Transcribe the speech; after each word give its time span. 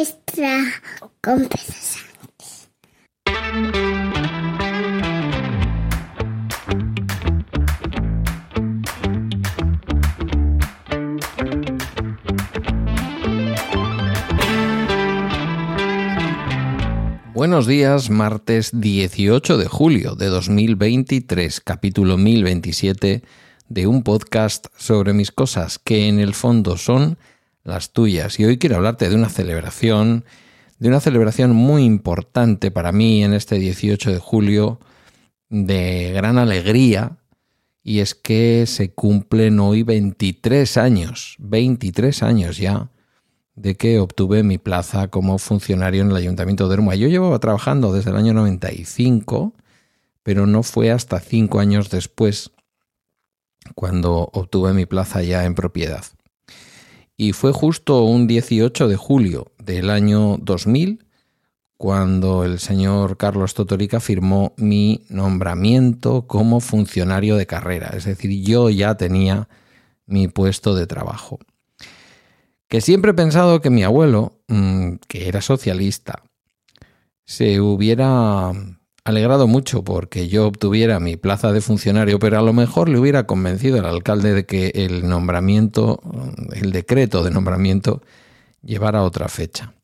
extra 0.00 0.62
con 1.20 1.46
Buenos 17.34 17.66
días, 17.66 18.08
martes 18.08 18.70
18 18.72 19.58
de 19.58 19.66
julio 19.66 20.14
de 20.14 20.26
2023, 20.28 21.60
capítulo 21.60 22.16
1027 22.16 23.22
de 23.68 23.86
un 23.86 24.02
podcast 24.02 24.68
sobre 24.78 25.12
mis 25.12 25.30
cosas 25.30 25.78
que 25.78 26.08
en 26.08 26.20
el 26.20 26.32
fondo 26.32 26.78
son 26.78 27.18
las 27.64 27.92
tuyas. 27.92 28.38
Y 28.40 28.44
hoy 28.44 28.58
quiero 28.58 28.76
hablarte 28.76 29.08
de 29.08 29.14
una 29.14 29.28
celebración, 29.28 30.24
de 30.78 30.88
una 30.88 31.00
celebración 31.00 31.52
muy 31.52 31.84
importante 31.84 32.70
para 32.70 32.92
mí 32.92 33.22
en 33.22 33.34
este 33.34 33.56
18 33.56 34.10
de 34.10 34.18
julio, 34.18 34.80
de 35.48 36.12
gran 36.14 36.38
alegría, 36.38 37.18
y 37.82 38.00
es 38.00 38.14
que 38.14 38.64
se 38.66 38.92
cumplen 38.92 39.58
hoy 39.58 39.82
23 39.82 40.76
años, 40.76 41.36
23 41.38 42.22
años 42.22 42.58
ya, 42.58 42.90
de 43.54 43.74
que 43.74 43.98
obtuve 43.98 44.42
mi 44.42 44.58
plaza 44.58 45.08
como 45.08 45.38
funcionario 45.38 46.02
en 46.02 46.10
el 46.10 46.16
Ayuntamiento 46.16 46.68
de 46.68 46.74
Ermua. 46.74 46.94
Yo 46.94 47.08
llevaba 47.08 47.38
trabajando 47.38 47.92
desde 47.92 48.10
el 48.10 48.16
año 48.16 48.32
95, 48.32 49.54
pero 50.22 50.46
no 50.46 50.62
fue 50.62 50.90
hasta 50.90 51.20
cinco 51.20 51.58
años 51.58 51.90
después 51.90 52.52
cuando 53.74 54.30
obtuve 54.32 54.72
mi 54.72 54.86
plaza 54.86 55.22
ya 55.22 55.44
en 55.44 55.54
propiedad 55.54 56.04
y 57.20 57.34
fue 57.34 57.52
justo 57.52 58.02
un 58.04 58.26
18 58.26 58.88
de 58.88 58.96
julio 58.96 59.52
del 59.58 59.90
año 59.90 60.38
2000 60.38 61.04
cuando 61.76 62.44
el 62.44 62.58
señor 62.58 63.18
Carlos 63.18 63.52
Totorica 63.52 64.00
firmó 64.00 64.54
mi 64.56 65.04
nombramiento 65.10 66.26
como 66.26 66.60
funcionario 66.60 67.36
de 67.36 67.46
carrera, 67.46 67.90
es 67.94 68.06
decir, 68.06 68.42
yo 68.42 68.70
ya 68.70 68.94
tenía 68.94 69.50
mi 70.06 70.28
puesto 70.28 70.74
de 70.74 70.86
trabajo. 70.86 71.38
Que 72.68 72.80
siempre 72.80 73.10
he 73.10 73.14
pensado 73.14 73.60
que 73.60 73.68
mi 73.68 73.82
abuelo, 73.82 74.40
mm, 74.48 74.94
que 75.06 75.28
era 75.28 75.42
socialista, 75.42 76.22
se 77.26 77.60
hubiera 77.60 78.50
alegrado 79.04 79.46
mucho 79.46 79.82
porque 79.84 80.28
yo 80.28 80.46
obtuviera 80.46 81.00
mi 81.00 81.16
plaza 81.16 81.52
de 81.52 81.60
funcionario, 81.60 82.18
pero 82.18 82.38
a 82.38 82.42
lo 82.42 82.52
mejor 82.52 82.88
le 82.88 82.98
hubiera 82.98 83.26
convencido 83.26 83.78
al 83.78 83.86
alcalde 83.86 84.32
de 84.34 84.46
que 84.46 84.72
el 84.74 85.08
nombramiento, 85.08 86.00
el 86.52 86.72
decreto 86.72 87.22
de 87.22 87.30
nombramiento, 87.30 88.02
llevara 88.62 89.02
otra 89.02 89.28
fecha. 89.28 89.74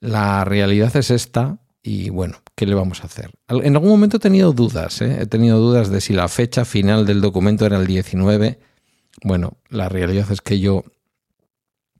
La 0.00 0.44
realidad 0.44 0.94
es 0.96 1.10
esta 1.10 1.58
y 1.82 2.10
bueno, 2.10 2.38
¿qué 2.54 2.66
le 2.66 2.74
vamos 2.74 3.02
a 3.02 3.06
hacer? 3.06 3.30
En 3.48 3.74
algún 3.74 3.90
momento 3.90 4.16
he 4.18 4.20
tenido 4.20 4.52
dudas, 4.52 5.00
¿eh? 5.02 5.18
he 5.20 5.26
tenido 5.26 5.58
dudas 5.58 5.88
de 5.90 6.00
si 6.00 6.12
la 6.12 6.28
fecha 6.28 6.64
final 6.64 7.06
del 7.06 7.20
documento 7.20 7.64
era 7.64 7.78
el 7.78 7.86
19. 7.86 8.58
Bueno, 9.22 9.56
la 9.68 9.88
realidad 9.88 10.30
es 10.30 10.40
que 10.40 10.58
yo 10.60 10.84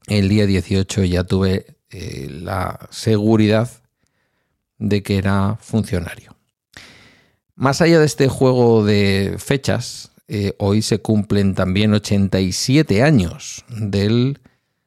el 0.07 0.29
día 0.29 0.47
18 0.47 1.05
ya 1.05 1.25
tuve 1.25 1.77
eh, 1.91 2.29
la 2.31 2.89
seguridad 2.91 3.71
de 4.79 5.03
que 5.03 5.19
era 5.19 5.59
funcionario. 5.61 6.37
Más 7.55 7.81
allá 7.81 7.99
de 7.99 8.07
este 8.07 8.29
juego 8.29 8.85
de 8.85 9.37
fechas, 9.39 10.13
eh, 10.29 10.55
hoy 10.59 10.83
se 10.83 10.99
cumplen 11.01 11.55
también 11.55 11.95
87 11.95 13.03
años 13.03 13.65
del 13.69 14.41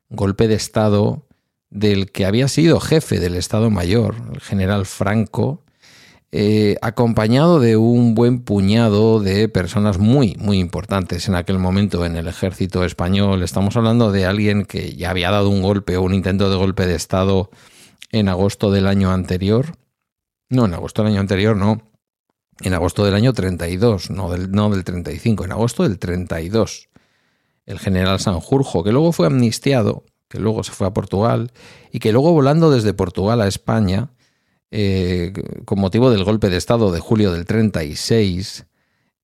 golpe 0.09 0.47
de 0.47 0.55
Estado 0.55 1.25
del 1.69 2.11
que 2.11 2.25
había 2.25 2.47
sido 2.47 2.79
jefe 2.79 3.19
del 3.19 3.35
Estado 3.35 3.69
Mayor, 3.69 4.15
el 4.33 4.41
general 4.41 4.85
Franco, 4.85 5.63
eh, 6.31 6.77
acompañado 6.83 7.59
de 7.59 7.75
un 7.75 8.13
buen 8.13 8.41
puñado 8.41 9.19
de 9.19 9.49
personas 9.49 9.97
muy, 9.97 10.35
muy 10.39 10.59
importantes 10.59 11.27
en 11.27 11.33
aquel 11.33 11.57
momento 11.57 12.05
en 12.05 12.15
el 12.15 12.27
ejército 12.27 12.83
español. 12.83 13.41
Estamos 13.41 13.75
hablando 13.77 14.11
de 14.11 14.25
alguien 14.25 14.65
que 14.65 14.95
ya 14.95 15.09
había 15.09 15.31
dado 15.31 15.49
un 15.49 15.63
golpe 15.63 15.97
o 15.97 16.03
un 16.03 16.13
intento 16.13 16.51
de 16.51 16.55
golpe 16.55 16.85
de 16.85 16.95
Estado 16.95 17.49
en 18.11 18.29
agosto 18.29 18.71
del 18.71 18.85
año 18.85 19.11
anterior. 19.11 19.75
No, 20.49 20.65
en 20.65 20.73
agosto 20.73 21.03
del 21.03 21.13
año 21.13 21.21
anterior 21.21 21.55
no. 21.55 21.81
En 22.61 22.73
agosto 22.73 23.05
del 23.05 23.15
año 23.15 23.33
32, 23.33 24.09
no 24.09 24.29
del, 24.31 24.51
no 24.51 24.69
del 24.69 24.83
35, 24.83 25.45
en 25.45 25.51
agosto 25.51 25.83
del 25.83 25.97
32. 25.97 26.89
El 27.65 27.79
general 27.79 28.19
Sanjurjo, 28.19 28.83
que 28.83 28.91
luego 28.91 29.11
fue 29.11 29.27
amnistiado, 29.27 30.03
que 30.27 30.39
luego 30.39 30.63
se 30.63 30.71
fue 30.71 30.87
a 30.87 30.93
Portugal 30.93 31.51
y 31.91 31.99
que 31.99 32.11
luego 32.11 32.33
volando 32.33 32.69
desde 32.71 32.93
Portugal 32.93 33.41
a 33.41 33.47
España, 33.47 34.09
eh, 34.71 35.33
con 35.65 35.79
motivo 35.79 36.11
del 36.11 36.23
golpe 36.23 36.49
de 36.49 36.57
Estado 36.57 36.91
de 36.91 36.99
julio 36.99 37.31
del 37.31 37.45
36, 37.45 38.65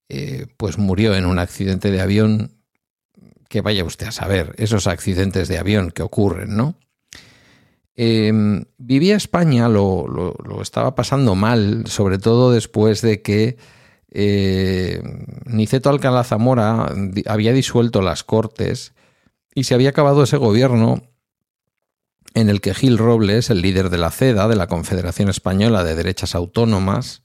eh, 0.08 0.46
pues 0.56 0.78
murió 0.78 1.14
en 1.14 1.26
un 1.26 1.38
accidente 1.38 1.90
de 1.90 2.00
avión 2.00 2.52
que 3.48 3.60
vaya 3.60 3.84
usted 3.84 4.06
a 4.06 4.12
saber, 4.12 4.54
esos 4.58 4.86
accidentes 4.86 5.48
de 5.48 5.58
avión 5.58 5.90
que 5.90 6.02
ocurren, 6.02 6.56
¿no? 6.56 6.76
Eh, 7.96 8.30
vivía 8.76 9.16
España, 9.16 9.68
lo, 9.68 10.06
lo, 10.06 10.62
estaba 10.62 10.94
pasando 10.94 11.34
mal, 11.34 11.86
sobre 11.86 12.18
todo 12.18 12.52
después 12.52 13.00
de 13.00 13.22
que 13.22 13.56
eh, 14.10 15.02
Niceto 15.46 15.88
Alcalá 15.88 16.22
Zamora 16.22 16.92
había 17.26 17.52
disuelto 17.52 18.02
las 18.02 18.22
Cortes 18.22 18.92
y 19.54 19.64
se 19.64 19.74
había 19.74 19.90
acabado 19.90 20.22
ese 20.22 20.36
gobierno 20.36 21.02
en 22.34 22.50
el 22.50 22.60
que 22.60 22.74
Gil 22.74 22.98
Robles, 22.98 23.48
el 23.48 23.62
líder 23.62 23.88
de 23.88 23.96
la 23.96 24.10
CEDA, 24.10 24.46
de 24.46 24.56
la 24.56 24.66
Confederación 24.66 25.30
Española 25.30 25.82
de 25.82 25.94
Derechas 25.94 26.34
Autónomas, 26.34 27.22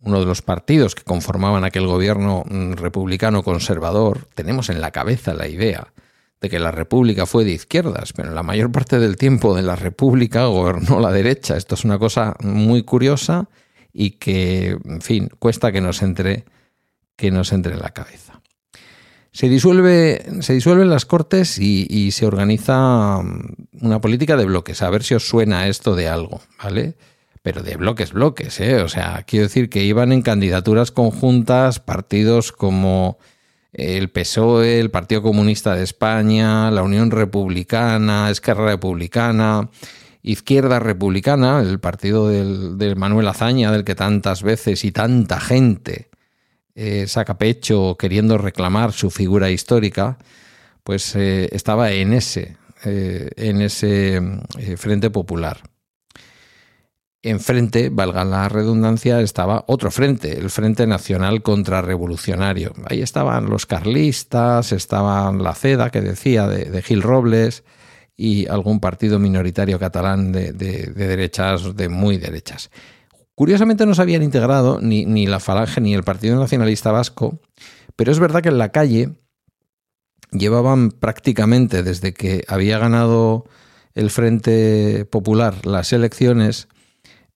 uno 0.00 0.20
de 0.20 0.26
los 0.26 0.40
partidos 0.40 0.94
que 0.94 1.02
conformaban 1.02 1.64
aquel 1.64 1.86
gobierno 1.86 2.44
mm, 2.48 2.72
republicano 2.74 3.42
conservador, 3.42 4.26
tenemos 4.34 4.70
en 4.70 4.80
la 4.80 4.90
cabeza 4.90 5.34
la 5.34 5.48
idea 5.48 5.92
de 6.40 6.48
que 6.48 6.58
la 6.58 6.70
República 6.70 7.26
fue 7.26 7.44
de 7.44 7.52
izquierdas, 7.52 8.12
pero 8.12 8.32
la 8.32 8.42
mayor 8.42 8.70
parte 8.70 8.98
del 8.98 9.16
tiempo 9.16 9.54
de 9.54 9.62
la 9.62 9.76
República 9.76 10.46
gobernó 10.46 11.00
la 11.00 11.12
derecha. 11.12 11.56
Esto 11.56 11.74
es 11.74 11.84
una 11.84 11.98
cosa 11.98 12.36
muy 12.42 12.82
curiosa 12.82 13.48
y 13.92 14.12
que, 14.12 14.78
en 14.84 15.00
fin, 15.00 15.30
cuesta 15.38 15.72
que 15.72 15.80
nos 15.80 16.02
entre, 16.02 16.44
que 17.16 17.30
nos 17.30 17.52
entre 17.52 17.74
en 17.74 17.80
la 17.80 17.90
cabeza. 17.90 18.40
Se, 19.32 19.48
disuelve, 19.48 20.24
se 20.40 20.54
disuelven 20.54 20.90
las 20.90 21.04
cortes 21.04 21.58
y, 21.58 22.10
se 22.12 22.26
organiza 22.26 23.18
una 23.80 24.00
política 24.00 24.36
de 24.36 24.46
bloques. 24.46 24.82
A 24.82 24.90
ver 24.90 25.02
si 25.02 25.14
os 25.14 25.28
suena 25.28 25.66
esto 25.68 25.96
de 25.96 26.08
algo, 26.08 26.40
¿vale? 26.62 26.96
Pero 27.42 27.62
de 27.62 27.76
bloques, 27.76 28.12
bloques, 28.12 28.60
¿eh? 28.60 28.76
O 28.82 28.88
sea, 28.88 29.24
quiero 29.26 29.44
decir 29.44 29.68
que 29.68 29.84
iban 29.84 30.12
en 30.12 30.22
candidaturas 30.22 30.90
conjuntas 30.90 31.78
partidos 31.78 32.52
como 32.52 33.18
el 33.72 34.10
PSOE, 34.10 34.80
el 34.80 34.90
Partido 34.90 35.22
Comunista 35.22 35.74
de 35.74 35.84
España, 35.84 36.70
la 36.70 36.82
Unión 36.82 37.10
Republicana, 37.10 38.30
Esquerra 38.30 38.66
Republicana, 38.66 39.68
Izquierda 40.22 40.78
Republicana, 40.78 41.60
el 41.60 41.78
partido 41.78 42.28
del, 42.28 42.96
Manuel 42.96 43.28
Azaña, 43.28 43.70
del 43.70 43.84
que 43.84 43.94
tantas 43.94 44.42
veces 44.42 44.84
y 44.84 44.92
tanta 44.92 45.40
gente 45.40 46.10
eh, 46.74 47.06
saca 47.06 47.38
pecho 47.38 47.96
queriendo 47.98 48.38
reclamar 48.38 48.92
su 48.92 49.10
figura 49.10 49.50
histórica, 49.50 50.18
pues 50.82 51.14
eh, 51.16 51.48
estaba 51.52 51.92
en 51.92 52.12
ese, 52.12 52.56
eh, 52.84 53.30
en 53.36 53.62
ese 53.62 54.20
Frente 54.76 55.10
Popular 55.10 55.62
enfrente, 57.22 57.90
valga 57.90 58.24
la 58.24 58.48
redundancia, 58.48 59.20
estaba 59.20 59.64
otro 59.66 59.90
frente, 59.90 60.38
el 60.38 60.50
Frente 60.50 60.86
Nacional 60.86 61.42
Contrarrevolucionario. 61.42 62.72
Ahí 62.86 63.02
estaban 63.02 63.50
los 63.50 63.66
carlistas, 63.66 64.72
estaban 64.72 65.42
la 65.42 65.54
CEDA, 65.54 65.90
que 65.90 66.00
decía, 66.00 66.46
de, 66.46 66.82
Gil 66.82 67.02
Robles, 67.02 67.64
y 68.16 68.46
algún 68.46 68.80
partido 68.80 69.18
minoritario 69.18 69.78
catalán 69.78 70.32
de, 70.32 70.52
derechas, 70.52 71.76
de 71.76 71.88
muy 71.88 72.18
derechas. 72.18 72.70
Curiosamente 73.34 73.86
no 73.86 73.94
se 73.94 74.02
habían 74.02 74.24
integrado 74.24 74.80
ni, 74.80 75.06
ni 75.06 75.26
la 75.26 75.38
Falange 75.38 75.80
ni 75.80 75.94
el 75.94 76.02
Partido 76.02 76.38
Nacionalista 76.38 76.90
Vasco, 76.90 77.40
pero 77.94 78.10
es 78.10 78.18
verdad 78.18 78.42
que 78.42 78.48
en 78.48 78.58
la 78.58 78.70
calle 78.70 79.10
llevaban 80.32 80.90
prácticamente 80.90 81.82
desde 81.82 82.12
que 82.12 82.44
había 82.48 82.78
ganado 82.78 83.44
el 83.94 84.10
Frente 84.10 85.04
Popular 85.04 85.64
las 85.66 85.92
elecciones, 85.92 86.68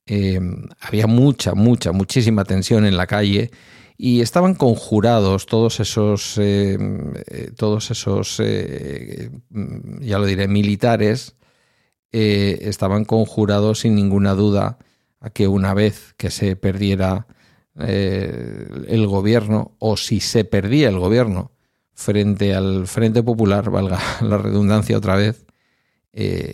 Em, 0.06 0.68
había 0.80 1.06
mucha, 1.06 1.54
mucha, 1.54 1.92
muchísima 1.92 2.44
tensión 2.44 2.84
en 2.84 2.96
la 2.96 3.06
calle 3.06 3.50
y 3.96 4.20
estaban 4.20 4.54
conjurados 4.56 5.46
todos 5.46 5.78
esos, 5.80 6.38
em, 6.38 7.12
eh, 7.26 7.52
todos 7.56 7.90
esos, 7.92 8.40
eh, 8.40 9.30
ya 10.00 10.18
lo 10.18 10.26
diré, 10.26 10.48
militares, 10.48 11.36
eh, 12.12 12.58
estaban 12.62 13.04
conjurados 13.04 13.80
sin 13.80 13.94
ninguna 13.94 14.34
duda 14.34 14.78
a 15.20 15.30
que 15.30 15.48
una 15.48 15.74
vez 15.74 16.14
que 16.16 16.30
se 16.30 16.56
perdiera 16.56 17.26
el 17.76 19.06
gobierno 19.06 19.76
o 19.78 19.96
si 19.96 20.20
se 20.20 20.44
perdía 20.44 20.88
el 20.90 20.98
gobierno 20.98 21.52
frente 21.94 22.54
al 22.54 22.86
Frente 22.86 23.22
Popular, 23.22 23.70
valga 23.70 23.98
la 24.22 24.38
redundancia 24.38 24.98
otra 24.98 25.16
vez, 25.16 25.46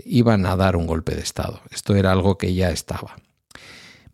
iban 0.05 0.47
a 0.47 0.57
dar 0.57 0.77
un 0.77 0.87
golpe 0.87 1.15
de 1.15 1.23
Estado. 1.23 1.61
Esto 1.71 1.97
era 1.97 2.13
algo 2.13 2.39
que 2.39 2.55
ya 2.55 2.71
estaba. 2.71 3.17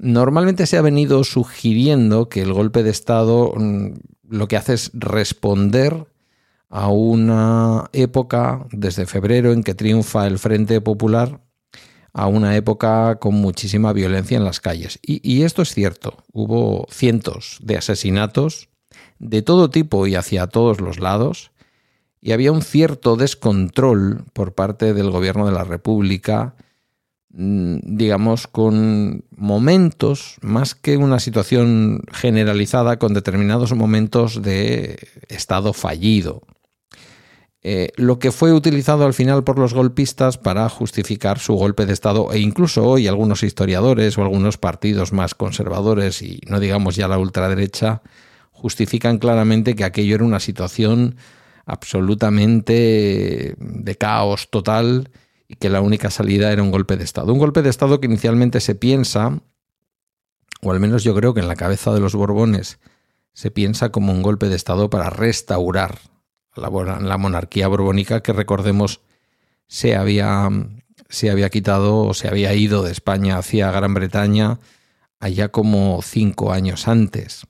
Normalmente 0.05 0.67
se 0.67 0.77
ha 0.77 0.83
venido 0.83 1.25
sugiriendo 1.25 2.29
que 2.29 2.43
el 2.43 2.53
golpe 2.53 2.83
de 2.83 2.91
Estado 2.91 3.55
mm, 3.57 3.95
lo 4.29 4.49
que 4.49 4.59
hace 4.59 4.75
es 4.75 4.91
responder 4.93 6.07
a 6.69 6.89
una 6.89 7.89
época, 7.95 8.67
desde 8.71 9.07
febrero, 9.07 9.51
en 9.53 9.63
que 9.63 9.75
triunfa 9.75 10.27
el 10.27 10.39
Frente 10.39 10.83
Popular, 10.83 11.41
a 12.13 12.27
una 12.27 12.55
época 12.55 13.17
con 13.17 13.37
muchísima 13.37 13.95
violencia 13.95 14.37
en 14.37 14.45
las 14.45 14.61
calles. 14.61 14.99
Y, 15.01 15.43
esto 15.43 15.63
es 15.63 15.73
cierto, 15.73 16.23
hubo 16.33 16.87
cientos 16.91 17.57
de 17.63 17.79
asesinatos 17.79 18.69
de 19.19 19.41
todo 19.41 19.71
tipo 19.71 20.07
y 20.07 20.17
hacia 20.17 20.49
todos 20.49 20.83
los 20.83 21.01
lados, 21.01 21.51
y 22.21 22.33
había 22.33 22.53
un 22.53 22.61
cierto 22.61 23.17
descontrol 23.17 24.25
por 24.35 24.55
parte 24.55 24.93
del 24.93 25.11
gobierno 25.11 25.47
de 25.47 25.53
la 25.53 25.65
República, 25.65 26.57
digamos, 27.37 28.47
con 28.47 29.25
momentos, 29.37 30.37
más 30.41 30.77
que 30.77 30.97
una 30.97 31.19
situación 31.19 32.03
generalizada, 32.13 32.99
con 32.99 33.13
determinados 33.13 33.75
momentos 33.75 34.41
de 34.41 35.09
estado 35.29 35.73
fallido. 35.73 36.43
Eh, 37.67 37.89
lo 37.97 38.19
que 38.19 38.31
fue 38.31 38.53
utilizado 38.53 39.07
al 39.07 39.15
final 39.15 39.43
por 39.43 39.59
los 39.59 39.73
golpistas 39.73 40.37
para 40.39 40.69
justificar 40.69 41.39
su 41.39 41.55
golpe 41.55 41.87
de 41.87 41.95
Estado 41.95 42.31
e 42.31 42.39
incluso 42.39 42.85
hoy 42.85 43.09
algunos 43.09 43.43
historiadores 43.43 44.19
o 44.19 44.23
algunos 44.23 44.59
partidos 44.59 45.15
más 45.15 45.35
conservadores 45.35 46.21
y 46.21 46.41
no 46.47 46.61
digamos 46.61 46.95
ya 46.95 47.09
la 47.09 47.17
ultraderecha 47.17 48.03
justifican 48.51 49.17
claramente 49.17 49.75
que 49.75 49.85
aquello 49.85 50.17
era 50.17 50.25
una 50.25 50.41
situación 50.41 51.17
absolutamente 51.65 53.55
de 53.59 53.97
caos 53.97 54.51
total 54.51 55.09
y 55.49 55.57
que 55.57 55.71
la 55.71 55.81
única 55.81 56.11
salida 56.11 56.53
era 56.53 56.63
un 56.63 56.71
golpe 56.71 56.97
de 56.97 57.05
Estado. 57.05 57.33
Un 57.33 57.39
golpe 57.39 57.63
de 57.63 57.71
Estado 57.71 58.01
que 58.01 58.07
inicialmente 58.07 58.61
se 58.61 58.75
piensa, 58.75 59.41
o 60.63 60.73
al 60.73 60.81
menos 60.81 61.05
yo 61.05 61.15
creo 61.15 61.35
que 61.35 61.41
en 61.41 61.49
la 61.49 61.57
cabeza 61.57 61.93
de 61.93 62.01
los 62.01 62.15
Borbones, 62.15 62.79
se 63.33 63.51
piensa 63.51 63.91
como 63.91 64.13
un 64.13 64.23
golpe 64.23 64.49
de 64.49 64.57
Estado 64.57 64.89
para 64.91 65.11
restaurar 65.11 65.99
la, 66.57 67.19
monarquía 67.19 67.69
borbónica 67.69 68.23
que 68.23 68.33
recordemos 68.33 69.01
se 69.67 69.97
había, 69.97 70.49
se 71.09 71.31
había 71.31 71.51
quitado 71.51 71.99
o 71.99 72.15
se 72.15 72.29
había 72.29 72.55
ido 72.55 72.83
de 72.83 72.93
España 72.93 73.39
hacia 73.39 73.71
Gran 73.71 73.95
Bretaña 73.95 74.61
allá 75.19 75.49
como 75.49 76.01
cinco 76.03 76.53
años 76.53 76.87
antes. 76.87 77.47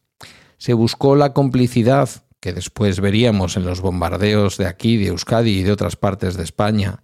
Se 0.58 0.72
buscó 0.72 1.16
la 1.16 1.32
complicidad, 1.32 2.08
que 2.40 2.52
después 2.52 3.00
veríamos 3.00 3.56
en 3.56 3.64
los 3.64 3.80
bombardeos 3.80 4.58
de 4.58 4.66
aquí, 4.66 4.96
de 4.96 5.08
Euskadi 5.08 5.58
y 5.58 5.62
de 5.62 5.72
otras 5.72 5.96
partes 5.96 6.36
de 6.36 6.44
España. 6.44 7.02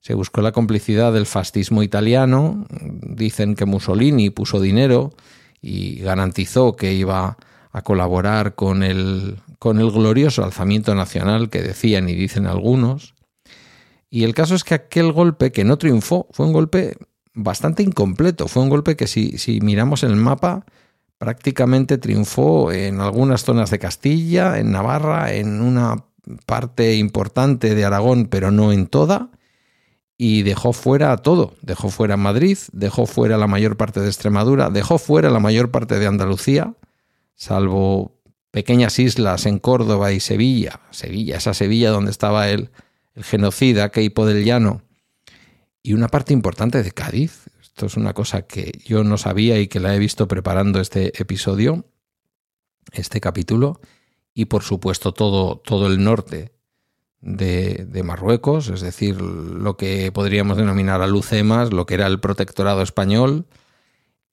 Se 0.00 0.14
buscó 0.14 0.40
la 0.40 0.52
complicidad 0.52 1.12
del 1.12 1.26
fascismo 1.26 1.82
italiano. 1.82 2.66
Dicen 2.70 3.54
que 3.54 3.66
Mussolini 3.66 4.30
puso 4.30 4.60
dinero 4.60 5.12
y 5.60 5.96
garantizó 6.00 6.74
que 6.74 6.94
iba 6.94 7.36
a 7.72 7.82
colaborar 7.82 8.54
con 8.54 8.82
el, 8.82 9.36
con 9.58 9.78
el 9.78 9.90
glorioso 9.90 10.42
alzamiento 10.42 10.94
nacional 10.94 11.50
que 11.50 11.62
decían 11.62 12.08
y 12.08 12.14
dicen 12.14 12.46
algunos. 12.46 13.14
Y 14.08 14.24
el 14.24 14.34
caso 14.34 14.54
es 14.54 14.64
que 14.64 14.74
aquel 14.74 15.12
golpe 15.12 15.52
que 15.52 15.64
no 15.64 15.78
triunfó 15.78 16.26
fue 16.32 16.46
un 16.46 16.52
golpe 16.52 16.96
bastante 17.32 17.82
incompleto, 17.82 18.48
fue 18.48 18.62
un 18.62 18.70
golpe 18.70 18.96
que 18.96 19.06
si, 19.06 19.38
si 19.38 19.60
miramos 19.60 20.02
el 20.02 20.16
mapa 20.16 20.64
prácticamente 21.18 21.98
triunfó 21.98 22.72
en 22.72 23.00
algunas 23.00 23.44
zonas 23.44 23.70
de 23.70 23.78
Castilla, 23.78 24.58
en 24.58 24.72
Navarra, 24.72 25.34
en 25.34 25.60
una 25.60 26.06
parte 26.46 26.96
importante 26.96 27.74
de 27.74 27.84
Aragón, 27.84 28.26
pero 28.26 28.50
no 28.50 28.72
en 28.72 28.86
toda, 28.86 29.30
y 30.22 30.42
dejó 30.42 30.74
fuera 30.74 31.16
todo. 31.16 31.54
Dejó 31.62 31.88
fuera 31.88 32.18
Madrid, 32.18 32.58
dejó 32.72 33.06
fuera 33.06 33.38
la 33.38 33.46
mayor 33.46 33.78
parte 33.78 34.00
de 34.00 34.08
Extremadura, 34.08 34.68
dejó 34.68 34.98
fuera 34.98 35.30
la 35.30 35.40
mayor 35.40 35.70
parte 35.70 35.98
de 35.98 36.06
Andalucía, 36.06 36.74
salvo 37.36 38.20
pequeñas 38.50 38.98
islas 38.98 39.46
en 39.46 39.58
Córdoba 39.58 40.12
y 40.12 40.20
Sevilla, 40.20 40.80
Sevilla, 40.90 41.38
esa 41.38 41.54
Sevilla 41.54 41.88
donde 41.88 42.10
estaba 42.10 42.50
el, 42.50 42.68
el 43.14 43.24
genocida 43.24 43.88
Keipo 43.88 44.26
del 44.26 44.44
Llano, 44.44 44.82
y 45.82 45.94
una 45.94 46.08
parte 46.08 46.34
importante 46.34 46.82
de 46.82 46.92
Cádiz. 46.92 47.46
Esto 47.62 47.86
es 47.86 47.96
una 47.96 48.12
cosa 48.12 48.42
que 48.42 48.78
yo 48.84 49.02
no 49.04 49.16
sabía 49.16 49.58
y 49.58 49.68
que 49.68 49.80
la 49.80 49.94
he 49.94 49.98
visto 49.98 50.28
preparando 50.28 50.82
este 50.82 51.18
episodio, 51.18 51.86
este 52.92 53.22
capítulo, 53.22 53.80
y 54.34 54.44
por 54.44 54.64
supuesto 54.64 55.14
todo, 55.14 55.62
todo 55.64 55.86
el 55.86 56.04
norte 56.04 56.52
de, 57.20 57.86
de, 57.88 58.02
Marruecos, 58.02 58.68
es 58.68 58.80
decir, 58.80 59.20
lo 59.20 59.76
que 59.76 60.10
podríamos 60.12 60.56
denominar 60.56 61.02
Alucemas, 61.02 61.72
lo 61.72 61.86
que 61.86 61.94
era 61.94 62.06
el 62.06 62.20
protectorado 62.20 62.82
español, 62.82 63.46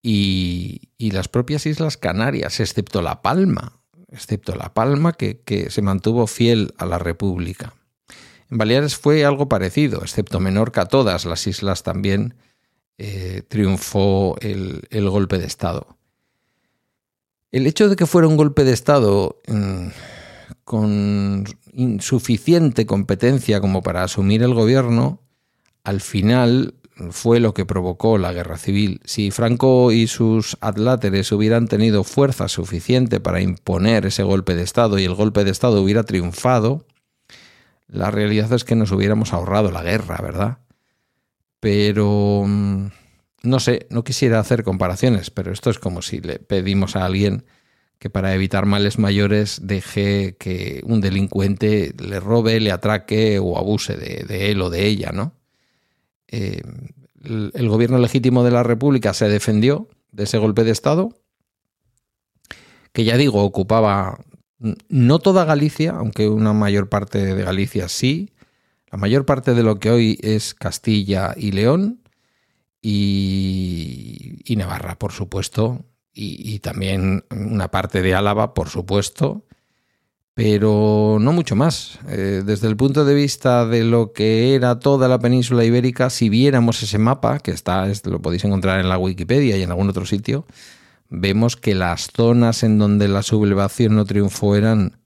y, 0.02 0.90
y 0.98 1.12
las 1.12 1.28
propias 1.28 1.66
Islas 1.66 1.98
Canarias, 1.98 2.60
excepto 2.60 3.02
La 3.02 3.22
Palma, 3.22 3.82
excepto 4.10 4.56
La 4.56 4.74
Palma, 4.74 5.14
que, 5.14 5.68
se 5.70 5.82
mantuvo 5.82 6.28
fiel 6.28 6.74
a 6.78 6.86
la 6.86 7.00
República. 7.00 7.74
En 8.50 8.58
Baleares 8.58 8.96
fue 8.96 9.26
algo 9.26 9.50
parecido, 9.50 10.02
excepto 10.02 10.40
Menorca, 10.40 10.86
todas 10.86 11.26
las 11.26 11.46
islas 11.48 11.84
también 11.84 12.36
eh, 12.98 13.44
triunfó 13.48 14.38
el, 14.40 14.88
golpe 15.10 15.38
de 15.38 15.46
Estado. 15.46 15.98
El 17.52 17.68
hecho 17.68 17.90
de 17.90 17.96
que 17.96 18.06
fuera 18.06 18.28
un 18.28 18.38
golpe 18.38 18.64
de 18.64 18.74
Estado 18.74 19.42
mm, 19.48 19.88
con 20.64 21.46
insuficiente 21.74 22.86
competencia 22.86 23.62
como 23.62 23.82
para 23.82 24.04
asumir 24.04 24.44
el 24.44 24.54
gobierno, 24.54 25.22
al 25.84 26.02
final 26.02 26.76
fue 27.12 27.40
lo 27.40 27.54
que 27.54 27.66
provocó 27.66 28.18
la 28.18 28.34
guerra 28.34 28.58
civil. 28.58 29.02
Si 29.06 29.32
Franco 29.32 29.92
y 29.92 30.08
sus 30.08 30.58
adláteres 30.62 31.32
hubieran 31.32 31.68
tenido 31.68 32.04
fuerza 32.04 32.48
suficiente 32.48 33.20
para 33.20 33.42
imponer 33.42 34.06
ese 34.06 34.24
golpe 34.24 34.56
de 34.56 34.64
Estado 34.64 34.98
y 34.98 35.06
el 35.06 35.14
golpe 35.14 35.44
de 35.44 35.52
Estado 35.52 35.82
hubiera 35.82 36.04
triunfado, 36.04 36.86
la 37.88 38.12
realidad 38.12 38.52
es 38.54 38.64
que 38.64 38.76
nos 38.76 38.92
hubiéramos 38.92 39.34
ahorrado 39.34 39.72
la 39.72 39.84
guerra, 39.84 40.20
¿verdad? 40.22 40.58
Pero 41.60 42.44
mm, 42.46 42.88
no 43.44 43.60
sé, 43.60 43.88
no 43.90 44.04
quisiera 44.04 44.40
hacer 44.40 44.64
comparaciones, 44.64 45.30
pero 45.30 45.52
esto 45.52 45.70
es 45.70 45.80
como 45.80 46.02
si 46.02 46.20
le 46.20 46.40
pedimos 46.40 46.96
a 46.96 47.06
alguien 47.06 47.46
que 48.00 48.10
para 48.10 48.34
evitar 48.34 48.66
males 48.66 49.00
mayores 49.00 49.60
deje 49.64 50.36
que 50.38 50.82
un 50.86 51.02
delincuente 51.02 51.94
le 51.98 52.20
robe, 52.20 52.60
le 52.60 52.72
atraque 52.72 53.40
o 53.40 53.58
abuse 53.58 53.98
de, 53.98 54.52
él 54.52 54.62
o 54.62 54.70
de 54.70 54.86
ella, 54.86 55.12
¿no? 55.12 55.34
Eh, 56.28 56.62
el, 57.24 57.70
gobierno 57.70 57.98
legítimo 57.98 58.44
de 58.44 58.52
la 58.52 58.64
República 58.64 59.14
se 59.14 59.28
defendió 59.30 59.88
de 60.12 60.24
ese 60.24 60.38
golpe 60.38 60.64
de 60.64 60.72
Estado, 60.72 61.18
que 62.94 63.04
ya 63.04 63.18
digo, 63.18 63.44
ocupaba 63.44 64.20
no 64.90 65.20
toda 65.20 65.46
Galicia, 65.46 65.92
aunque 65.92 66.30
una 66.30 66.54
mayor 66.54 66.90
parte 66.90 67.24
de 67.24 67.44
Galicia 67.44 67.90
sí, 67.90 68.34
la 68.92 68.98
mayor 68.98 69.26
parte 69.26 69.54
de 69.54 69.64
lo 69.64 69.80
que 69.80 69.92
hoy 69.92 70.20
es 70.22 70.54
Castilla 70.54 71.34
y 71.36 71.52
León 71.52 72.02
y, 72.82 74.56
Navarra, 74.56 74.98
por 74.98 75.12
supuesto, 75.12 75.86
y, 76.20 76.60
también 76.60 77.24
una 77.30 77.70
parte 77.70 78.02
de 78.02 78.16
Álava, 78.16 78.56
por 78.56 78.70
supuesto, 78.70 79.46
pero 80.34 81.18
no 81.22 81.32
mucho 81.32 81.56
más. 81.56 82.00
Eh, 82.10 82.42
desde 82.44 82.68
el 82.68 82.76
punto 82.76 83.06
de 83.06 83.14
vista 83.14 83.68
de 83.68 83.84
lo 83.84 84.14
que 84.14 84.56
era 84.56 84.80
toda 84.80 85.08
la 85.08 85.20
península 85.20 85.64
ibérica, 85.64 86.10
si 86.10 86.30
viéramos 86.30 86.82
ese 86.82 86.98
mapa, 86.98 87.38
que 87.38 87.52
está, 87.52 87.88
lo 88.06 88.22
podéis 88.22 88.44
encontrar 88.46 88.80
en 88.80 88.90
la 88.90 88.98
Wikipedia 88.98 89.58
y 89.58 89.62
en 89.62 89.70
algún 89.70 89.90
otro 89.90 90.08
sitio, 90.08 90.48
vemos 91.10 91.56
que 91.56 91.76
las 91.76 92.10
zonas 92.12 92.64
en 92.64 92.80
donde 92.80 93.08
la 93.08 93.22
sublevación 93.22 93.96
no 93.96 94.06
triunfó 94.06 94.56
eran, 94.56 95.00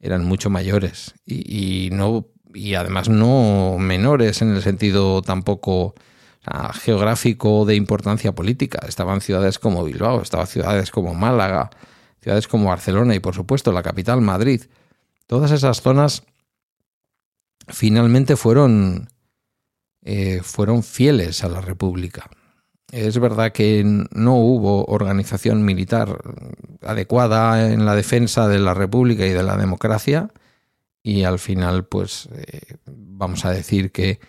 eran 0.00 0.24
mucho 0.24 0.48
mayores 0.48 1.14
y, 1.26 1.90
no, 1.92 2.26
y 2.54 2.74
además 2.74 3.10
no 3.10 3.76
menores 3.78 4.40
en 4.40 4.54
el 4.54 4.62
sentido 4.62 5.20
tampoco 5.20 5.94
geográfico 6.74 7.64
de 7.64 7.74
importancia 7.74 8.34
política. 8.34 8.80
Estaban 8.86 9.20
ciudades 9.20 9.58
como 9.58 9.84
Bilbao, 9.84 10.22
estaban 10.22 10.46
ciudades 10.46 10.90
como 10.90 11.14
Málaga, 11.14 11.70
ciudades 12.20 12.48
como 12.48 12.68
Barcelona 12.68 13.14
y 13.14 13.20
por 13.20 13.34
supuesto 13.34 13.72
la 13.72 13.82
capital 13.82 14.20
Madrid, 14.20 14.62
todas 15.26 15.50
esas 15.50 15.82
zonas 15.82 16.24
finalmente 17.68 18.36
fueron, 18.36 19.08
eh, 20.02 20.40
fueron 20.42 20.82
fieles 20.82 21.44
a 21.44 21.48
la 21.48 21.60
República. 21.60 22.30
Es 22.90 23.18
verdad 23.18 23.52
que 23.52 23.82
no 23.84 24.36
hubo 24.36 24.86
organización 24.86 25.62
militar 25.62 26.18
adecuada 26.80 27.70
en 27.70 27.84
la 27.84 27.94
defensa 27.94 28.48
de 28.48 28.58
la 28.58 28.72
República 28.72 29.26
y 29.26 29.30
de 29.30 29.42
la 29.42 29.58
democracia 29.58 30.30
y 31.02 31.24
al 31.24 31.38
final 31.38 31.84
pues 31.84 32.28
eh, 32.32 32.76
vamos 32.86 33.44
a 33.44 33.50
decir 33.50 33.92
que 33.92 34.20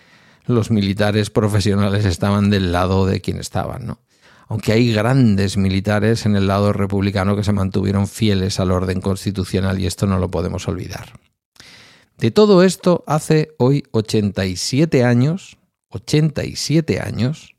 los 0.50 0.72
militares 0.72 1.30
profesionales 1.30 2.06
estaban 2.06 2.50
del 2.50 2.72
lado 2.72 3.06
de 3.06 3.22
quien 3.22 3.38
estaban, 3.38 3.86
¿no? 3.86 4.00
aunque 4.50 4.72
hay 4.74 4.92
grandes 4.92 5.58
militares 5.58 6.26
en 6.26 6.36
el 6.36 6.48
lado 6.48 6.74
republicano 6.74 7.36
que 7.36 7.44
se 7.44 7.54
mantuvieron 7.54 8.08
fieles 8.08 8.60
al 8.60 8.72
orden 8.72 9.00
constitucional 9.00 9.80
y 9.80 9.86
esto 9.86 10.08
no 10.08 10.18
lo 10.18 10.30
podemos 10.30 10.68
olvidar. 10.68 11.14
De 12.18 12.32
todo 12.32 12.64
esto, 12.64 13.04
hace 13.06 13.54
hoy 13.60 13.84
87 13.92 15.04
años, 15.04 15.58
87 15.90 17.00
años, 17.00 17.56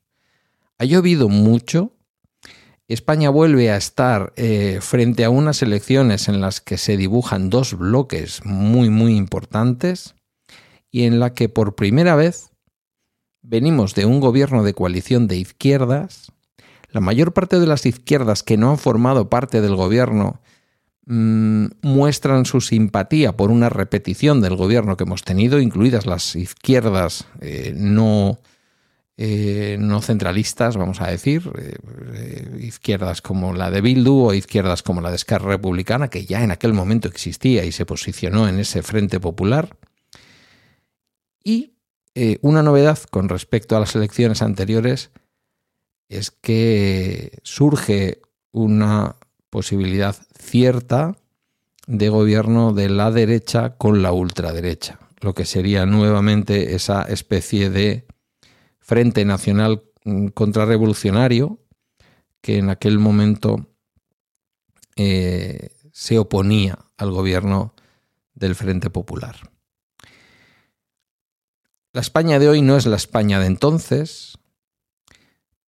ha 0.78 0.84
llovido 0.84 1.28
mucho, 1.28 1.92
España 2.88 3.30
vuelve 3.30 3.70
a 3.70 3.76
estar 3.76 4.32
eh, 4.34 4.80
frente 4.82 5.24
a 5.24 5.30
unas 5.30 5.62
elecciones 5.62 6.28
en 6.28 6.40
las 6.40 6.60
que 6.60 6.76
se 6.76 6.96
dibujan 6.96 7.50
dos 7.50 7.78
bloques 7.78 8.44
muy, 8.44 8.90
muy 8.90 9.16
importantes 9.16 10.16
y 10.90 11.04
en 11.04 11.20
la 11.20 11.34
que 11.34 11.48
por 11.48 11.76
primera 11.76 12.16
vez 12.16 12.49
venimos 13.42 13.94
de 13.94 14.06
un 14.06 14.20
gobierno 14.20 14.62
de 14.62 14.74
coalición 14.74 15.26
de 15.26 15.36
izquierdas. 15.36 16.32
La 16.90 17.00
mayor 17.00 17.32
parte 17.32 17.58
de 17.58 17.66
las 17.66 17.86
izquierdas 17.86 18.42
que 18.42 18.56
no 18.56 18.70
han 18.70 18.78
formado 18.78 19.28
parte 19.28 19.60
del 19.60 19.76
gobierno 19.76 20.40
mm, 21.06 21.66
muestran 21.82 22.44
su 22.44 22.60
simpatía 22.60 23.36
por 23.36 23.50
una 23.50 23.68
repetición 23.68 24.40
del 24.40 24.56
gobierno 24.56 24.96
que 24.96 25.04
hemos 25.04 25.22
tenido, 25.22 25.60
incluidas 25.60 26.06
las 26.06 26.34
izquierdas 26.36 27.26
eh, 27.40 27.72
no, 27.76 28.40
eh, 29.16 29.76
no 29.78 30.02
centralistas, 30.02 30.76
vamos 30.76 31.00
a 31.00 31.06
decir, 31.06 31.50
eh, 31.58 32.58
izquierdas 32.60 33.22
como 33.22 33.52
la 33.52 33.70
de 33.70 33.80
Bildu 33.80 34.26
o 34.26 34.34
izquierdas 34.34 34.82
como 34.82 35.00
la 35.00 35.10
de 35.10 35.16
Esquerra 35.16 35.50
Republicana, 35.50 36.08
que 36.08 36.24
ya 36.24 36.42
en 36.42 36.50
aquel 36.50 36.72
momento 36.72 37.06
existía 37.06 37.64
y 37.64 37.72
se 37.72 37.86
posicionó 37.86 38.48
en 38.48 38.58
ese 38.58 38.82
frente 38.82 39.20
popular. 39.20 39.76
Y 41.44 41.74
eh, 42.14 42.38
una 42.42 42.62
novedad 42.62 42.98
con 43.10 43.28
respecto 43.28 43.76
a 43.76 43.80
las 43.80 43.94
elecciones 43.94 44.42
anteriores 44.42 45.10
es 46.08 46.30
que 46.30 47.38
surge 47.42 48.20
una 48.52 49.16
posibilidad 49.48 50.16
cierta 50.38 51.16
de 51.86 52.08
gobierno 52.08 52.72
de 52.72 52.88
la 52.88 53.10
derecha 53.10 53.76
con 53.76 54.02
la 54.02 54.12
ultraderecha, 54.12 54.98
lo 55.20 55.34
que 55.34 55.44
sería 55.44 55.86
nuevamente 55.86 56.74
esa 56.74 57.02
especie 57.02 57.70
de 57.70 58.06
Frente 58.80 59.24
Nacional 59.24 59.84
Contrarrevolucionario 60.34 61.60
que 62.40 62.58
en 62.58 62.70
aquel 62.70 62.98
momento 62.98 63.66
eh, 64.96 65.70
se 65.92 66.18
oponía 66.18 66.78
al 66.96 67.10
gobierno 67.10 67.74
del 68.34 68.54
Frente 68.54 68.90
Popular. 68.90 69.36
La 71.92 72.00
España 72.00 72.38
de 72.38 72.48
hoy 72.48 72.62
no 72.62 72.76
es 72.76 72.86
la 72.86 72.94
España 72.94 73.40
de 73.40 73.46
entonces, 73.46 74.38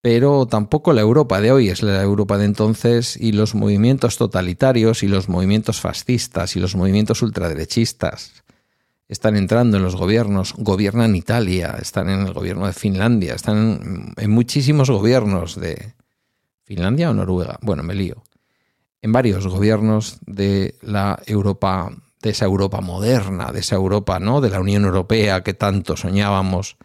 pero 0.02 0.46
tampoco 0.46 0.94
la 0.94 1.02
Europa 1.02 1.42
de 1.42 1.52
hoy 1.52 1.70
es 1.70 1.82
la 1.82 2.00
Europa 2.00 2.38
de 2.38 2.46
entonces 2.46 3.18
y 3.18 3.32
los 3.32 3.56
movimientos 3.56 4.18
totalitarios 4.18 5.02
y 5.02 5.08
los 5.08 5.30
movimientos 5.30 5.82
fascistas 5.82 6.56
y 6.56 6.60
los 6.60 6.76
movimientos 6.76 7.24
ultraderechistas 7.24 8.44
están 9.08 9.36
entrando 9.36 9.78
en 9.78 9.84
los 9.84 9.96
gobiernos, 9.96 10.54
gobiernan 10.58 11.16
Italia, 11.16 11.76
están 11.82 12.08
en 12.08 12.22
el 12.22 12.34
gobierno 12.34 12.68
de 12.68 12.74
Finlandia, 12.74 13.34
están 13.34 14.14
en, 14.16 14.32
muchísimos 14.32 14.92
gobiernos 14.92 15.60
de 15.60 15.96
Finlandia 16.64 17.10
o 17.10 17.14
Noruega, 17.16 17.58
bueno, 17.64 17.82
me 17.82 17.96
lío, 17.96 18.24
en 19.02 19.12
varios 19.12 19.48
gobiernos 19.48 20.20
de 20.28 20.76
la 20.82 21.20
Europa 21.26 21.92
de 22.22 22.30
esa 22.30 22.46
Europa 22.46 22.82
moderna, 22.82 23.52
de 23.52 23.60
esa 23.60 23.76
Europa, 23.76 24.20
¿no? 24.20 24.42
De 24.42 24.50
la 24.50 24.60
Unión 24.60 24.86
Europea 24.86 25.42
que 25.44 25.54
tanto 25.54 25.98
soñábamos 25.98 26.78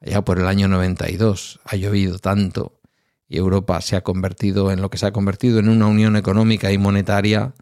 allá 0.00 0.24
por 0.24 0.38
el 0.38 0.46
año 0.46 0.68
92. 0.68 1.60
Ha 1.64 1.76
llovido 1.76 2.18
tanto 2.18 2.80
y 3.28 3.38
Europa 3.38 3.80
se 3.80 3.96
ha 3.96 4.02
convertido 4.02 4.70
en 4.70 4.80
lo 4.80 4.90
que 4.90 4.98
se 4.98 5.06
ha 5.06 5.12
convertido 5.12 5.58
en 5.58 5.68
una 5.68 5.86
unión 5.86 6.16
económica 6.16 6.72
y 6.72 6.78
monetaria 6.78 7.54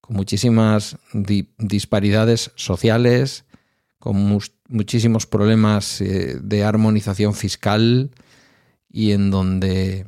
con 0.00 0.16
muchísimas 0.16 0.98
disparidades 1.12 2.52
sociales, 2.54 3.44
con 3.98 4.40
muchísimos 4.68 5.26
problemas 5.26 6.00
eh, 6.00 6.38
de 6.40 6.64
armonización 6.64 7.34
fiscal 7.34 8.10
y 8.88 9.12
en 9.12 9.30
donde 9.30 10.06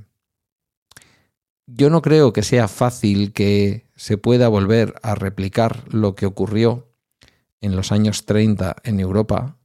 yo 1.66 1.90
no 1.90 2.00
creo 2.00 2.32
que 2.32 2.42
sea 2.42 2.68
fácil 2.68 3.32
que 3.32 3.88
se 3.99 4.17
pueda 4.17 4.47
volver 4.47 4.95
a 5.02 5.17
replicar 5.17 5.83
lo 5.93 6.14
que 6.14 6.25
ocurrió 6.25 6.87
en 7.61 7.75
los 7.75 7.90
años 7.90 8.26
30 8.26 8.76
en 8.85 9.00
Europa, 9.00 9.59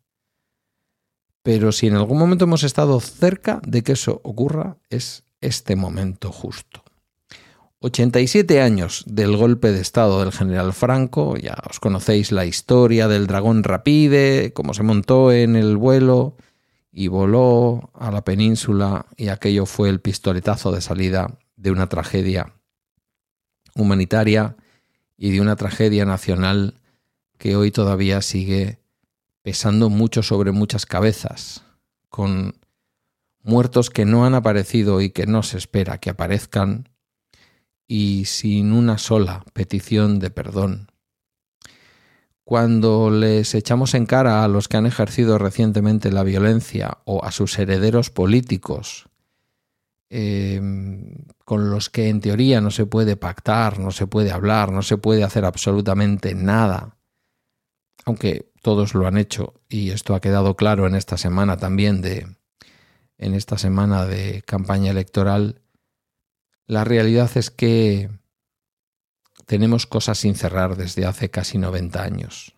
pero 1.44 1.72
si 1.72 1.88
en 1.88 1.96
algún 1.96 2.18
momento 2.18 2.46
hemos 2.46 2.64
estado 2.64 3.00
cerca 3.00 3.62
de 3.66 3.84
que 3.84 3.92
eso 3.92 4.22
ocurra, 4.24 4.78
es 4.90 5.24
este 5.40 5.76
momento 5.76 6.32
justo. 6.32 6.84
87 7.80 8.60
años 8.60 9.04
del 9.06 9.38
golpe 9.38 9.72
de 9.72 9.82
Estado 9.82 10.22
del 10.22 10.32
general 10.32 10.74
Franco, 10.74 11.38
ya 11.38 11.56
os 11.70 11.80
conocéis 11.80 12.32
la 12.32 12.46
historia 12.46 13.08
del 13.08 13.28
dragón 13.28 13.64
Rapide, 13.64 14.52
cómo 14.54 14.74
se 14.74 14.84
montó 14.84 15.32
en 15.32 15.56
el 15.56 15.78
vuelo 15.78 16.38
y 16.92 17.08
voló 17.08 17.92
a 17.94 18.10
la 18.10 18.24
península 18.24 19.06
y 19.16 19.28
aquello 19.28 19.68
fue 19.68 19.90
el 19.90 20.00
pistoletazo 20.00 20.72
de 20.72 20.82
salida 20.82 21.38
de 21.56 21.70
una 21.70 21.88
tragedia 21.88 22.54
humanitaria 23.76 24.56
y 25.18 25.32
de 25.32 25.42
una 25.42 25.56
tragedia 25.56 26.06
nacional 26.06 26.82
que 27.38 27.56
hoy 27.56 27.72
todavía 27.72 28.22
sigue 28.22 28.80
pesando 29.42 29.90
mucho 29.90 30.24
sobre 30.24 30.52
muchas 30.52 30.86
cabezas, 30.86 31.64
con 32.10 32.56
muertos 33.42 33.90
que 33.90 34.06
no 34.06 34.26
han 34.26 34.36
aparecido 34.36 35.02
y 35.02 35.10
que 35.10 35.26
no 35.26 35.44
se 35.44 35.58
espera 35.58 35.98
que 35.98 36.10
aparezcan, 36.10 36.90
y 37.88 38.26
sin 38.26 38.72
una 38.72 38.98
sola 38.98 39.44
petición 39.54 40.20
de 40.20 40.30
perdón. 40.30 40.88
Cuando 42.46 43.10
les 43.10 43.54
echamos 43.56 43.94
en 43.94 44.06
cara 44.06 44.44
a 44.44 44.48
los 44.48 44.68
que 44.68 44.78
han 44.78 44.86
ejercido 44.86 45.38
recientemente 45.38 46.12
la 46.12 46.24
violencia 46.24 47.00
o 47.06 47.24
a 47.24 47.32
sus 47.32 47.58
herederos 47.60 48.10
políticos, 48.10 49.10
Em, 50.16 50.83
con 51.54 51.70
los 51.70 51.92
que 51.92 52.10
en 52.10 52.20
teoría 52.20 52.62
no 52.62 52.72
se 52.72 52.88
puede 52.88 53.16
pactar, 53.16 53.78
no 53.78 53.92
se 53.92 54.08
puede 54.08 54.32
hablar, 54.32 54.72
no 54.72 54.82
se 54.82 54.98
puede 54.98 55.24
hacer 55.24 55.46
absolutamente 55.46 56.34
nada, 56.34 56.98
aunque 58.06 58.52
todos 58.64 58.96
lo 58.96 59.06
han 59.06 59.20
hecho 59.20 59.62
y 59.70 59.92
esto 59.92 60.16
ha 60.16 60.20
quedado 60.20 60.56
claro 60.56 60.88
en 60.88 60.96
esta 60.96 61.16
semana 61.16 61.58
también 61.58 62.02
de 62.02 62.26
en 63.20 63.36
esta 63.36 63.60
semana 63.60 64.08
de 64.08 64.42
campaña 64.48 64.90
electoral, 64.90 65.62
la 66.66 66.86
realidad 66.86 67.30
es 67.36 67.52
que 67.52 68.10
tenemos 69.46 69.86
cosas 69.86 70.18
sin 70.18 70.34
cerrar 70.34 70.76
desde 70.76 71.06
hace 71.06 71.30
casi 71.30 71.60
90 71.60 72.02
años. 72.02 72.56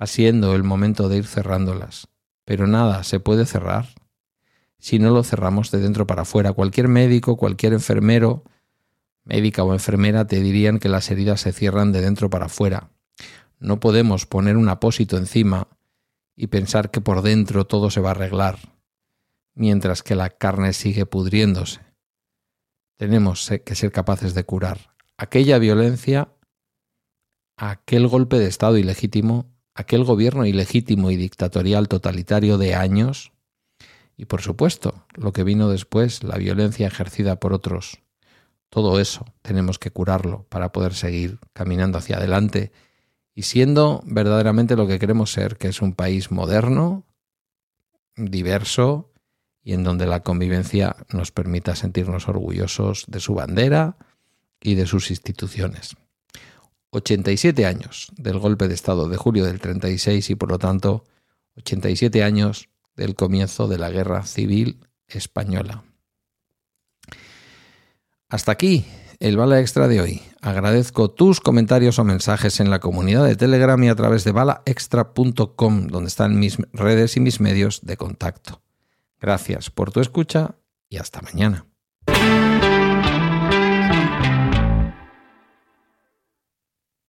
Va 0.00 0.06
siendo 0.06 0.54
el 0.54 0.62
momento 0.62 1.08
de 1.08 1.16
ir 1.16 1.26
cerrándolas, 1.26 2.06
pero 2.44 2.68
nada 2.68 3.02
se 3.02 3.18
puede 3.18 3.46
cerrar 3.46 3.88
si 4.80 4.98
no 4.98 5.10
lo 5.10 5.22
cerramos 5.22 5.70
de 5.70 5.78
dentro 5.78 6.06
para 6.06 6.22
afuera. 6.22 6.52
Cualquier 6.52 6.88
médico, 6.88 7.36
cualquier 7.36 7.72
enfermero, 7.72 8.42
médica 9.24 9.62
o 9.62 9.72
enfermera 9.72 10.26
te 10.26 10.40
dirían 10.40 10.78
que 10.78 10.88
las 10.88 11.10
heridas 11.10 11.40
se 11.40 11.52
cierran 11.52 11.92
de 11.92 12.00
dentro 12.00 12.28
para 12.28 12.46
afuera. 12.46 12.90
No 13.60 13.78
podemos 13.78 14.26
poner 14.26 14.56
un 14.56 14.68
apósito 14.68 15.16
encima 15.16 15.68
y 16.34 16.48
pensar 16.48 16.90
que 16.90 17.00
por 17.00 17.22
dentro 17.22 17.66
todo 17.66 17.90
se 17.90 18.00
va 18.00 18.08
a 18.08 18.12
arreglar, 18.12 18.58
mientras 19.54 20.02
que 20.02 20.16
la 20.16 20.30
carne 20.30 20.72
sigue 20.72 21.06
pudriéndose. 21.06 21.80
Tenemos 22.96 23.48
que 23.64 23.74
ser 23.74 23.92
capaces 23.92 24.34
de 24.34 24.44
curar 24.44 24.90
aquella 25.20 25.58
violencia, 25.58 26.32
aquel 27.58 28.08
golpe 28.08 28.38
de 28.38 28.46
Estado 28.46 28.78
ilegítimo, 28.78 29.52
aquel 29.74 30.02
gobierno 30.02 30.46
ilegítimo 30.46 31.10
y 31.10 31.16
dictatorial 31.16 31.88
totalitario 31.88 32.56
de 32.56 32.74
años, 32.74 33.30
y 34.20 34.26
por 34.26 34.42
supuesto, 34.42 35.06
lo 35.14 35.32
que 35.32 35.44
vino 35.44 35.70
después, 35.70 36.22
la 36.24 36.36
violencia 36.36 36.86
ejercida 36.86 37.36
por 37.36 37.54
otros. 37.54 38.02
Todo 38.68 39.00
eso 39.00 39.24
tenemos 39.40 39.78
que 39.78 39.90
curarlo 39.90 40.44
para 40.50 40.72
poder 40.72 40.92
seguir 40.92 41.38
caminando 41.54 41.96
hacia 41.96 42.18
adelante 42.18 42.70
y 43.34 43.44
siendo 43.44 44.02
verdaderamente 44.04 44.76
lo 44.76 44.86
que 44.86 44.98
queremos 44.98 45.32
ser, 45.32 45.56
que 45.56 45.68
es 45.68 45.80
un 45.80 45.94
país 45.94 46.30
moderno, 46.30 47.06
diverso 48.14 49.10
y 49.62 49.72
en 49.72 49.84
donde 49.84 50.04
la 50.04 50.20
convivencia 50.20 50.96
nos 51.08 51.32
permita 51.32 51.74
sentirnos 51.74 52.28
orgullosos 52.28 53.06
de 53.08 53.20
su 53.20 53.32
bandera 53.32 53.96
y 54.60 54.74
de 54.74 54.84
sus 54.84 55.10
instituciones. 55.10 55.96
87 56.90 57.64
años 57.64 58.12
del 58.18 58.38
golpe 58.38 58.68
de 58.68 58.74
Estado 58.74 59.08
de 59.08 59.16
julio 59.16 59.46
del 59.46 59.60
36 59.60 60.28
y 60.28 60.34
por 60.34 60.50
lo 60.50 60.58
tanto 60.58 61.04
87 61.56 62.22
años 62.22 62.69
del 63.00 63.14
comienzo 63.14 63.66
de 63.66 63.78
la 63.78 63.90
Guerra 63.90 64.24
Civil 64.26 64.86
Española. 65.08 65.84
Hasta 68.28 68.52
aquí 68.52 68.84
el 69.18 69.38
Bala 69.38 69.58
Extra 69.58 69.88
de 69.88 70.02
hoy. 70.02 70.22
Agradezco 70.42 71.10
tus 71.10 71.40
comentarios 71.40 71.98
o 71.98 72.04
mensajes 72.04 72.60
en 72.60 72.68
la 72.68 72.78
comunidad 72.78 73.24
de 73.24 73.36
Telegram 73.36 73.82
y 73.82 73.88
a 73.88 73.94
través 73.94 74.24
de 74.24 74.32
balaextra.com, 74.32 75.86
donde 75.86 76.08
están 76.08 76.38
mis 76.38 76.58
redes 76.74 77.16
y 77.16 77.20
mis 77.20 77.40
medios 77.40 77.80
de 77.86 77.96
contacto. 77.96 78.60
Gracias 79.18 79.70
por 79.70 79.92
tu 79.92 80.00
escucha 80.00 80.56
y 80.90 80.98
hasta 80.98 81.22
mañana. 81.22 81.66